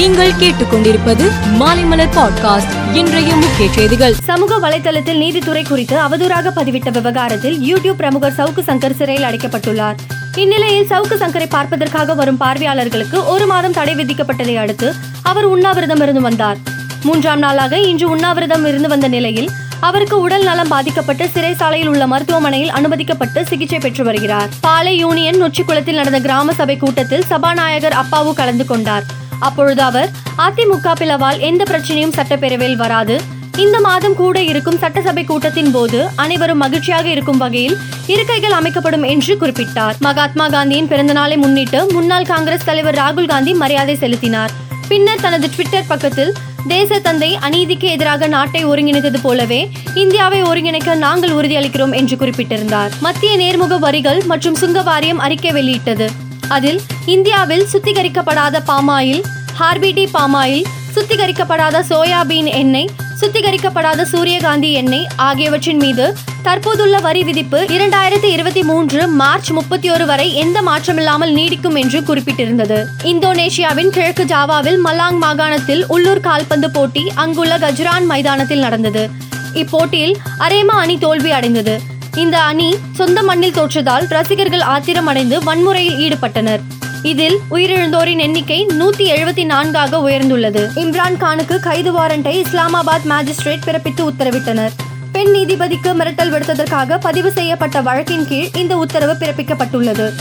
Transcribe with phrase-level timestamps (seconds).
[0.00, 2.94] நீங்கள் கேட்டுக்கொண்டிருப்பது மாலைமலர் பாட்காஸ்ட்.
[2.94, 4.14] இன்றைய முக்கிய செய்திகள்.
[4.24, 9.94] சமூக வலைதளத்தில் நீதித்துறை குறித்து அவதூறாக பதிவிட்ட விவகாரத்தில் யூடியூப் பிரமுகர் சவுக்கு சங்கர் சிறையில் அடைக்கப்பட்டுள்ளார்.
[10.34, 16.56] இந்நிலையில் சவுக்கு சங்கரை பார்ப்பதற்காக வரும் பார்வையாளர்களுக்கு ஒரு மாதம் தடை விதிக்கப்பட்டதை அடுத்து அவர் உண்ணாவிரதம் இருந்து வந்தார்.
[17.02, 23.42] மூன்றாம் நாளாக இன்று உண்ணாவிரதம் இருந்து வந்த நிலையில் அவருக்கு உடல் நலம் பாதிக்கப்பட்டு சிறைசாலையில் உள்ள மருத்துவமனையில் அனுமதிக்கப்பட்டு
[23.42, 24.48] சிகிச்சை பெற்று வருகிறார்.
[24.60, 29.04] பாலை யூனியன் நொச்சிக்குளத்தில் நடந்த கிராம சபை கூட்டத்தில் சபாநாயகர் அப்பாவு கலந்து கொண்டார்.
[29.40, 30.10] அப்பொழுது அவர்
[30.46, 33.38] அதிமுக பிளவால் எந்த பிரச்சனையும் சட்டப்பேரவையில் வராது.
[33.56, 39.96] இந்த மாதம் கூட இருக்கும் சட்டசபை கூட்டத்தின் போது அனைவரும் மகிழ்ச்சியாக இருக்கும் வகையில் இருக்கைகள் அமைக்கப்படும் என்று குறிப்பிட்டார்.
[39.98, 44.52] மகாத்மா காந்தியின் பிறந்தநாளை முன்னிட்டு முன்னாள் காங்கிரஸ் தலைவர் ராகுல் காந்தி மரியாதை செலுத்தினார்.
[44.88, 46.32] பின்னர் தனது ட்விட்டர் பக்கத்தில்
[46.68, 52.92] தேச தந்தை அநீதிக்கு எதிராக நாட்டை ஒருங்கிணைத்தது போலவே இந்தியாவை ஒருங்கிணைக்க நாங்கள் உறுதியளிக்கிறோம் என்று குறிப்பிட்டிருந்தார்.
[53.00, 56.10] மத்திய நேர்முக வரிகள் மற்றும் சுங்க வாரியம் அறிக்கை வெளியிட்டது.
[56.50, 59.22] அதில் இந்தியாவில் சுத்திகரிக்கப்படாத பாமாயில்
[59.58, 62.90] ஹார்பிடி பாமாயில் சுத்திகரிக்கப்படாத சோயாபீன் எண்ணெய்
[63.20, 70.34] சுத்திகரிக்கப்படாத சூரியகாந்தி எண்ணெய் ஆகியவற்றின் மீது தற்போதுள்ள வரி விதிப்பு இரண்டாயிரத்தி இருபத்தி மூன்று மார்ச் முப்பத்தி ஒரு வரை
[70.34, 72.78] எந்த மாற்றமில்லாமல் நீடிக்கும் என்று குறிப்பிட்டிருந்தது.
[73.02, 79.10] இந்தோனேஷியாவின் கிழக்கு ஜாவாவில் மலாங் மாகாணத்தில் உள்ளூர் கால்பந்து போட்டி அங்குள்ள கஜ்ரான் மைதானத்தில் நடந்தது.
[79.54, 81.80] இப்போட்டியில் அரேமா அணி தோல்வி அடைந்தது.
[82.20, 86.60] இந்த அணி சொந்த மண்ணில் தோற்றதால் ரசிகர்கள் ஆத்திரமடைந்து வன்முறையில் ஈடுபட்டனர்.
[87.02, 90.68] இதில் உயிரிழந்தோரின் எண்ணிக்கை நூத்தி எழுபத்தி நான்காக உயர்ந்துள்ளது.
[90.74, 94.70] இம்ரான் கானுக்கு கைது வாரண்டை இஸ்லாமாபாத் மேஜிஸ்ட்ரேட் பிறப்பித்து உத்தரவிட்டனர்.
[95.12, 100.12] பெண் நீதிபதிக்கு மிரட்டல் விடுத்ததற்காக பதிவு செய்யப்பட்ட வழக்கின் கீழ் இந்த உத்தரவு பிறப்பிக்கப்பட்டுள்ளது.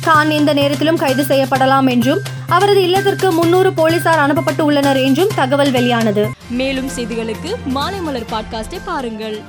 [0.00, 6.28] கான் எந்த நேரத்திலும் கைது செய்யப்படலாம் என்றும் அவரது இல்லத்திற்கு முன்னூறு போலீசார் அனுப்பப்பட்டு உள்ளனர் என்றும் தகவல் வெளியானது.
[6.50, 9.40] மேலும் செய்திகளுக்கு மாலைமலர் பாட்காஸ்டை பாருங்கள்.